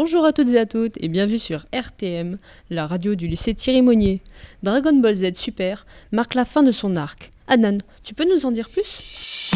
[0.00, 2.38] Bonjour à toutes et à toutes et bienvenue sur RTM,
[2.70, 4.20] la radio du lycée Thierry Monnier.
[4.62, 7.32] Dragon Ball Z Super marque la fin de son arc.
[7.48, 9.50] Adnan, tu peux nous en dire plus?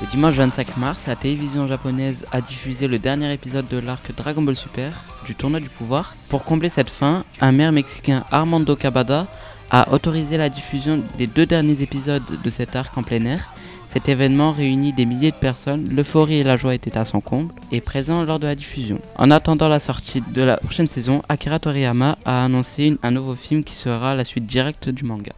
[0.00, 4.42] Le dimanche 25 mars, la télévision japonaise a diffusé le dernier épisode de l'arc Dragon
[4.42, 4.92] Ball Super
[5.28, 6.16] du tournoi du pouvoir.
[6.30, 9.26] Pour combler cette fin, un maire mexicain Armando Cabada
[9.70, 13.50] a autorisé la diffusion des deux derniers épisodes de cet arc en plein air.
[13.88, 17.52] Cet événement réunit des milliers de personnes, l'euphorie et la joie étaient à son comble
[17.70, 19.00] et présents lors de la diffusion.
[19.16, 23.64] En attendant la sortie de la prochaine saison, Akira Toriyama a annoncé un nouveau film
[23.64, 25.32] qui sera la suite directe du manga.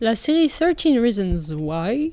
[0.00, 2.12] La série 13 Reasons Why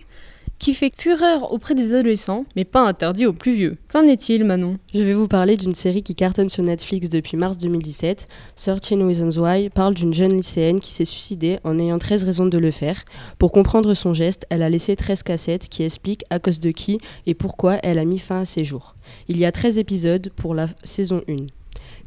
[0.59, 3.77] qui fait fureur auprès des adolescents, mais pas interdit aux plus vieux.
[3.91, 4.77] Qu'en est-il, Manon?
[4.93, 8.27] Je vais vous parler d'une série qui cartonne sur Netflix depuis mars 2017.
[8.55, 12.57] 13 Reasons Why parle d'une jeune lycéenne qui s'est suicidée en ayant 13 raisons de
[12.57, 13.03] le faire.
[13.37, 16.99] Pour comprendre son geste, elle a laissé 13 cassettes qui expliquent à cause de qui
[17.25, 18.95] et pourquoi elle a mis fin à ses jours.
[19.27, 21.47] Il y a 13 épisodes pour la saison 1.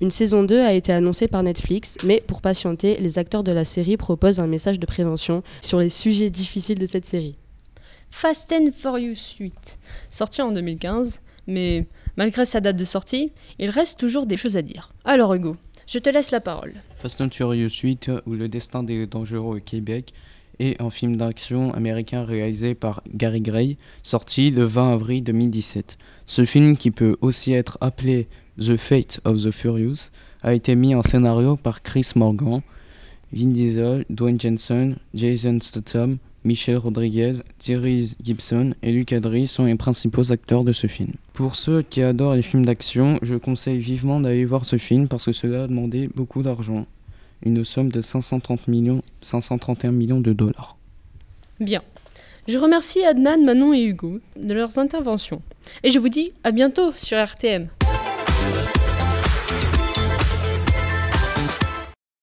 [0.00, 3.64] Une saison 2 a été annoncée par Netflix, mais pour patienter, les acteurs de la
[3.64, 7.36] série proposent un message de prévention sur les sujets difficiles de cette série.
[8.10, 9.78] Fast and Furious 8,
[10.08, 14.62] sorti en 2015, mais malgré sa date de sortie, il reste toujours des choses à
[14.62, 14.92] dire.
[15.04, 15.56] Alors Hugo,
[15.86, 16.74] je te laisse la parole.
[16.98, 20.12] Fast and Furious 8 ou Le destin des dangereux au Québec
[20.58, 25.98] est un film d'action américain réalisé par Gary Gray, sorti le 20 avril 2017.
[26.26, 30.10] Ce film, qui peut aussi être appelé The Fate of the Furious,
[30.42, 32.62] a été mis en scénario par Chris Morgan,
[33.32, 36.18] Vin Diesel, Dwayne Jensen, Jason Statham,
[36.48, 41.12] Michel Rodriguez, Thierry Gibson et Luc Adry sont les principaux acteurs de ce film.
[41.34, 45.26] Pour ceux qui adorent les films d'action, je conseille vivement d'aller voir ce film parce
[45.26, 46.86] que cela a demandé beaucoup d'argent,
[47.42, 50.78] une somme de 530 millions, 531 millions de dollars.
[51.60, 51.82] Bien.
[52.46, 55.42] Je remercie Adnan, Manon et Hugo de leurs interventions.
[55.84, 57.68] Et je vous dis à bientôt sur RTM.